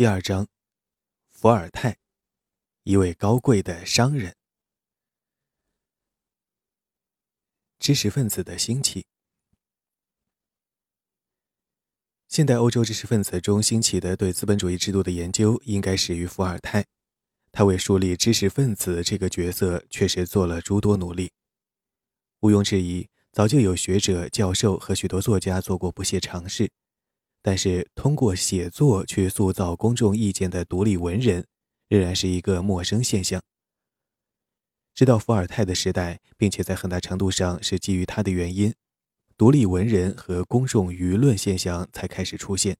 [0.00, 0.48] 第二章，
[1.28, 1.98] 伏尔泰，
[2.84, 4.34] 一位高贵的商人。
[7.78, 9.04] 知识分子的兴起。
[12.28, 16.86] 现代欧洲知识分子中兴起的对资本主义制度的研究，应该始于伏尔泰。
[17.52, 21.30] 他为树立知识分子这个角色，确实做了诸多努力。
[22.38, 26.70] 毋庸置疑，早就有学者、教授和许多作家做过不懈尝试。
[27.42, 31.46] 但是，通过写作去塑造公众意见的独立文人，
[31.88, 33.42] 仍然是一个陌生现象。
[34.94, 38.74] 直到伏尔泰的时代，并且在很大程度上是基于他的原因，
[39.38, 42.76] 独立文人和公众舆论现象才开始出现。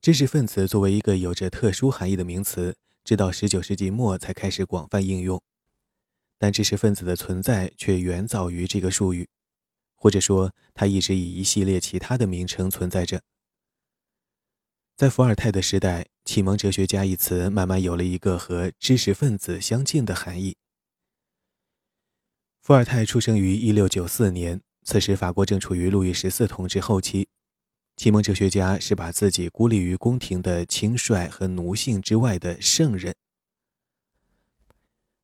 [0.00, 2.74] 知识分子作为一个有着特殊含义的名词，
[3.04, 5.40] 直到19世纪末才开始广泛应用，
[6.38, 9.28] 但知识分子的存在却远早于这个术语。
[10.00, 13.20] 或者说，它一直以一系列其他的名称存在着。
[14.96, 20.56] 在伏尔泰的时代，“启蒙哲学家”一词慢慢有了一个和知识分子相近的含义。
[22.60, 27.28] 伏尔泰出生于1694年，此时法国正处于路易十四统治后期。
[27.96, 33.14] 启蒙哲学家是把自己孤立于宫廷的轻率和奴性之外的圣人。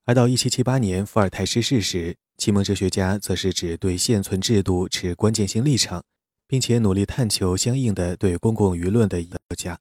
[0.05, 6.05] 而到1778年伏尔泰逝世时，启蒙哲学家则是指对现存制度持关键性立场，
[6.47, 9.81] 并且努力探求相应的对公共舆论的作家。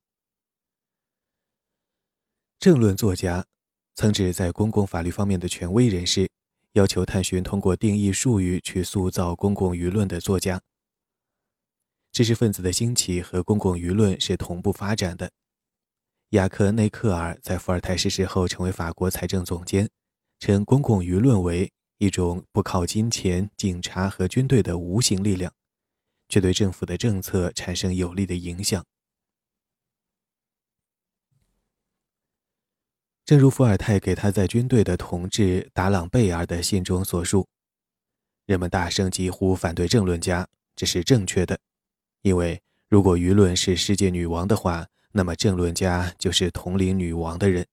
[2.62, 3.46] 政论作家，
[3.96, 6.30] 曾指在公共法律方面的权威人士，
[6.72, 10.62] 要求探寻通过定义术语去塑造公共舆论的作家。
[12.14, 15.30] 知识分子的兴起和公共舆论是同步发展的。
[16.30, 19.90] 雅克内克尔在伏尔泰逝世后成为法国财政总监，
[20.40, 21.70] 称公共舆论为。
[21.98, 25.54] 一种不靠金钱、警察和军队的无形力量，
[26.28, 28.84] 却对政府的政策产生有力的影响。
[33.26, 37.48] 正如伏尔泰给他在军队的同志达朗贝尔的信中所述
[38.46, 41.58] ：“人们大声疾呼反对政论家，这是正确的，
[42.22, 47.66] 因为如果舆论是世界女王的话，那么政论家就是统领女王的人。”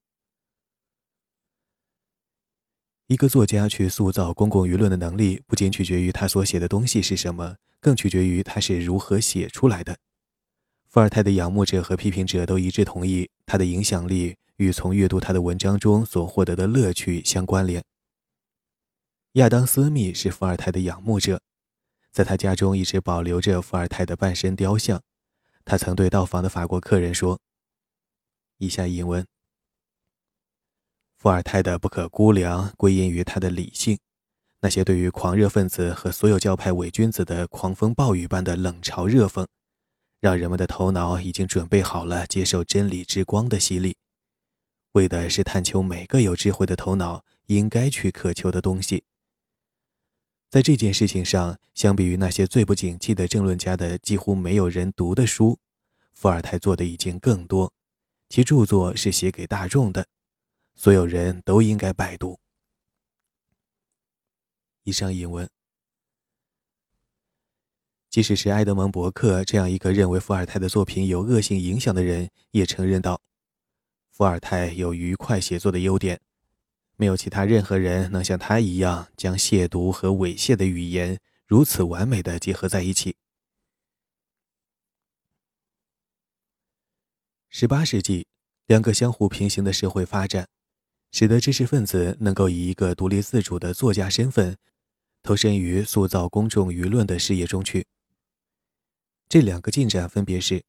[3.11, 9.99] 一个作家去塑造公共舆论的能力，不仅取决于他所写的东西是什么，更取决于他是如何写出来的。
[10.89, 17.83] 伏尔泰的仰慕者和批评者都一致同意，他的影响力与从阅读他的文章中所获得的乐趣相关联。
[19.33, 21.41] 亚当·斯密是伏尔泰的仰慕者，
[22.13, 25.03] 在他家中一直保留着伏尔泰的半身雕像。
[25.65, 27.41] 他曾对到访的法国客人说
[28.59, 29.27] ：“以下引文。”
[31.21, 33.99] 伏尔泰的不可估量归因于他的理性，
[34.63, 39.47] 那些对于狂热分子和所有教派伪君子的狂风暴雨般的冷嘲热讽，
[40.19, 43.99] 让人们的头脑已经准备好了接受真理之光的洗礼，
[44.93, 49.05] 为的是探求每个有智慧的头脑应该去渴求的东西。
[50.49, 55.59] 在这件事情上，相比于那些最不景气的政论家的几乎没有人读的书，
[56.15, 57.71] 伏尔泰做的已经更多，
[58.31, 60.07] 其著作是写给大众的。
[60.75, 62.39] 所有人都应该拜读。
[64.85, 65.49] 以上引文，
[68.09, 73.21] 即使是埃德蒙·伯克这样一个认为伏尔泰的作品有恶性影响的人，也承认道：
[74.11, 76.21] 伏尔泰有愉快写作的优点，
[76.97, 83.17] 没有其他任何人能像他一样将亵渎和猥亵的语言如此完美的结合在一起。
[87.49, 88.27] 十八世纪，
[88.67, 90.49] 两个相互平行的社会发展。
[91.13, 94.57] 使得知识分子能够以一个独立自主的作家身份，
[95.23, 97.87] 投身于塑造公众舆论的事业中去。
[99.29, 100.63] 这两个进展分别是：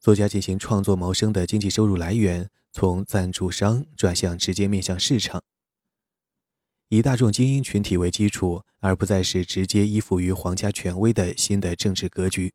[0.00, 5.40] 作家进行创作谋生的经济收入来源从赞助商转向直接面向市场；
[6.88, 12.52] 以大众精英群体为基础，而不再是直接依附于皇家权威的新的政治格局。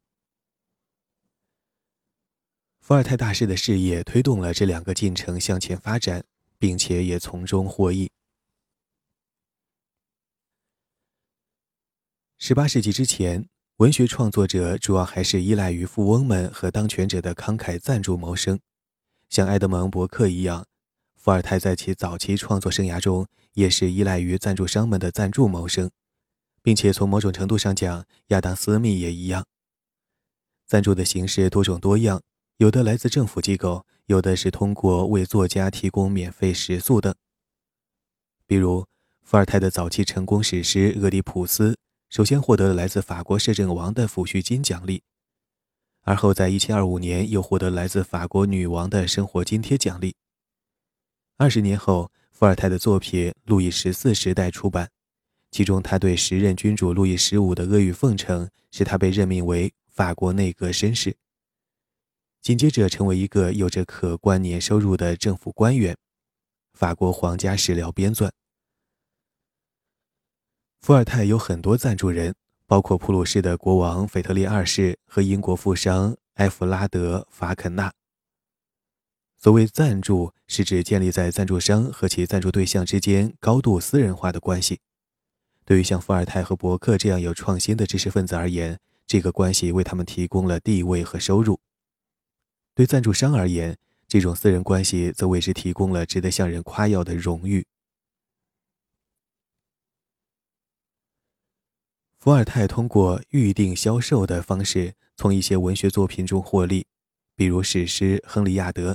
[2.82, 6.26] 伏尔泰大师的事业推动了这两个进程向前发展。
[6.64, 8.10] 并且也从中获益。
[12.38, 13.50] 十八世纪之前，
[13.80, 18.58] 文学创作者主要还是依赖于富翁们和当权者的慷慨赞助谋生。
[19.28, 20.66] 像埃德蒙·伯克一样，
[21.18, 25.92] 伏尔泰在其早期创作生涯中也是依赖于赞助商们的赞助谋生，
[26.62, 29.46] 并且从某种程度上讲，亚当·斯密也一样。
[30.66, 32.24] 赞助的形式多种多样，
[32.64, 33.86] 有的来自政府机构。
[34.06, 37.14] 有的是通过为作家提供免费食宿等，
[38.46, 38.86] 比如
[39.22, 41.72] 伏尔泰的早期成功史诗《俄狄浦斯》，
[42.10, 45.04] 首先获得了来自法国摄政王的抚恤金奖励。
[46.04, 50.16] 而后在1725年又获得来自法国女王的生活津贴奖励。
[51.36, 54.90] 二十年后，伏尔泰的作品《路易十四时代》出版，
[55.52, 61.18] 其中他对时任君主路易十五的阿谀奉承，使他被任命为法国内阁绅士。
[62.44, 65.96] 紧接着，成为一个有着可观年收入的政府官员，
[66.74, 68.30] 法国皇家史料编纂。
[70.82, 72.36] 伏尔泰有很多赞助人，
[72.68, 77.94] 包括普鲁士的国王腓特烈二世和英国富商埃弗拉德·法肯纳。
[79.38, 84.82] 所谓赞助，是指建立在赞助商和其赞助对象之间高度私人化的关系。
[85.64, 91.58] 对于像伏尔泰和伯克这样有创新的知识分子而言，这个关系为他们提供了地位和收入。
[92.76, 93.78] 对赞助商而言，
[94.08, 97.66] 这种私人关系则为之提供了值得向人夸耀的荣誉。
[102.20, 106.88] 伏尔泰通过预定销售的方式从一些文学作品中获利，
[107.36, 108.94] 比如史诗《亨利亚德》。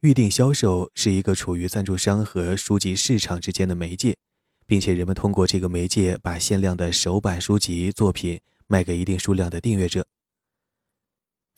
[0.00, 4.16] 预定销售是一个处于赞助商和书籍市场之间的媒介，
[4.64, 10.06] 并且人们通过这个媒介把限量的首版书籍作品卖给一定数量的订阅者。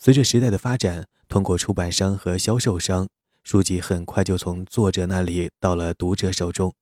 [0.02, 3.06] 随着时代的发展，通过出版商和销售商，
[3.44, 6.74] 书籍很快就从作者那里到了读者手中。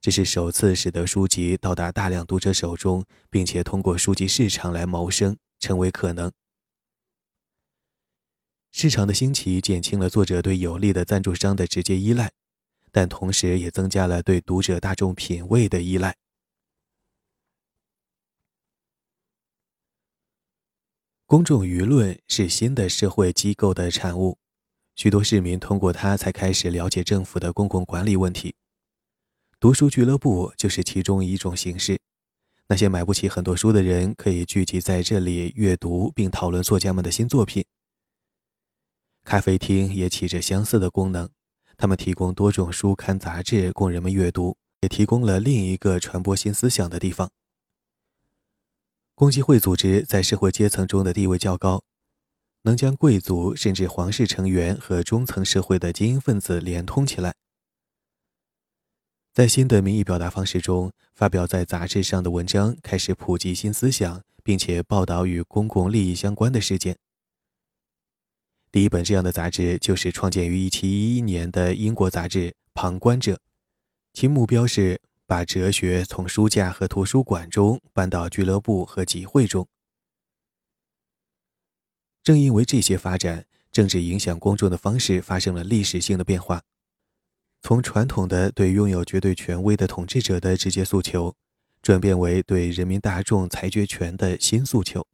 [0.00, 6.30] 这是首次使得书籍到达大量读者手中，并且通过书籍市场来谋生，成为可能。
[8.70, 12.30] 市场的兴起减轻了作者对有利的赞助商的直接依赖，
[12.92, 16.14] 但同时也增加了对读者大众品味的依赖。
[21.28, 24.38] 公众舆论是新的社会机构的产物，
[24.96, 28.54] 许多市民通过它才开始了解政府的公共管理问题。
[29.60, 32.00] 读书俱乐部就是其中一种形式。
[32.68, 37.62] 那些买不起很多书的人可以聚集在这里阅读并讨论作家们的新作品。
[39.22, 41.28] 咖啡厅也起着相似的功能，
[41.76, 47.30] 他们提供多种书刊杂志供人们阅读，也提供了另一个传播新思想的地方。
[49.18, 51.82] 共济会组织在社会阶层中的地位较高，
[52.62, 57.34] 能将贵族甚至皇室成员和中层社会的精英分子连通起来。
[59.34, 66.96] 在新的民意表达方式中，发表在杂志上的文章开始普及新思想，并且报道与公共利益相关的事件。
[68.70, 73.34] 第一本这样的杂志就是创建于1711年的英国杂志《旁观者》，
[74.12, 75.00] 其目标是。
[75.28, 79.68] 把哲学从书架和图书馆中搬到俱乐部和集会中。
[82.22, 86.62] 正因为这些发展，政治影响公众的方式发生了历史性的变化，
[87.60, 91.36] 从传统的对拥有绝对权威的统治者的直接诉求，
[91.82, 95.06] 转变为对人民大众裁决权的新诉求。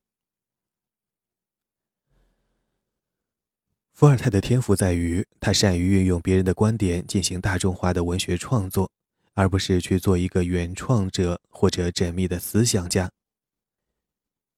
[3.93, 8.93] 伏尔泰的天赋在于他善于运用别人的观点进行大众化的文学创作。
[9.35, 13.11] 而不是去做一个原创者或者缜密的思想家。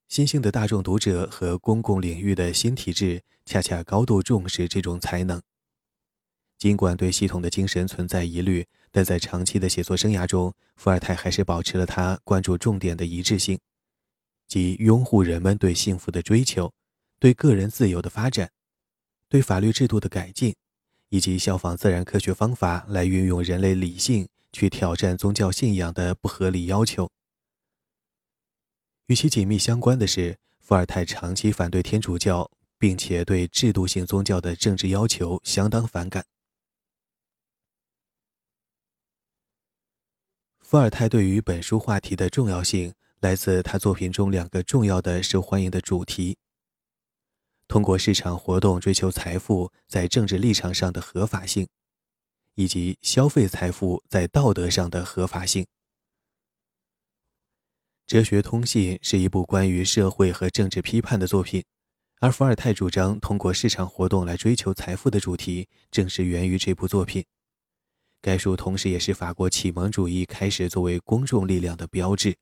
[0.08, 5.42] 新兴的大众读者和公共领域的新体制恰恰高度重视这种才能。
[6.58, 13.58] 尽管对系统的精神存在疑虑，但在长期的写作生涯中，伏尔泰还是保持了他关注重点的一致性，
[14.46, 16.72] 即拥护人们对幸福的追求、
[17.18, 18.50] 对个人自由的发展、
[19.28, 20.54] 对法律制度的改进，
[21.08, 24.26] 以及效仿自然科学方法来运用人类理性。
[24.56, 27.10] 去挑战宗教信仰的不合理要求。
[29.08, 36.24] 与其紧密相关的是，伏尔泰长期反对天主教，并且对制度性宗教的政治要求相当反感。
[40.58, 46.38] 伏尔泰对于本书话题的重要性来自他作品中两个重要的受欢迎的主题：
[47.68, 51.68] 通过市场活动追求财富在政治立场上的合法性。
[52.56, 55.62] 以及消费财富在道德上的合法性。
[58.06, 61.64] 《哲学通信》是一部关于社会和政治批判的作品，
[62.20, 67.24] 而伏尔泰主张通过市场活动来追求财富的主题，正是源于这部作品。
[68.22, 72.36] 该书同时也是法国启蒙主义开始作为公众力量的标志。